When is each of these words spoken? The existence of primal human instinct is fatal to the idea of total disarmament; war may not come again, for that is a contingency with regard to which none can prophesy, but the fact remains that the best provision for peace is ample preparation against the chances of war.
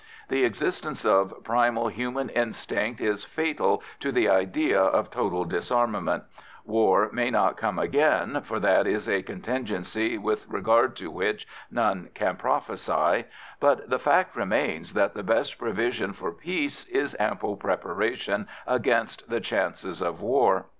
The 0.29 0.45
existence 0.45 1.05
of 1.05 1.43
primal 1.43 1.87
human 1.89 2.29
instinct 2.29 2.99
is 3.01 3.23
fatal 3.23 3.83
to 3.99 4.11
the 4.11 4.27
idea 4.29 4.81
of 4.81 5.11
total 5.11 5.45
disarmament; 5.45 6.23
war 6.65 7.09
may 7.13 7.29
not 7.29 7.55
come 7.55 7.77
again, 7.77 8.41
for 8.41 8.59
that 8.61 8.87
is 8.87 9.07
a 9.07 9.21
contingency 9.21 10.17
with 10.17 10.47
regard 10.49 10.95
to 10.95 11.11
which 11.11 11.47
none 11.69 12.09
can 12.15 12.35
prophesy, 12.37 13.25
but 13.59 13.91
the 13.91 13.99
fact 13.99 14.35
remains 14.35 14.95
that 14.95 15.13
the 15.13 15.21
best 15.21 15.59
provision 15.59 16.13
for 16.13 16.31
peace 16.31 16.87
is 16.87 17.15
ample 17.19 17.55
preparation 17.55 18.47
against 18.65 19.29
the 19.29 19.39
chances 19.39 20.01
of 20.01 20.19
war. 20.19 20.65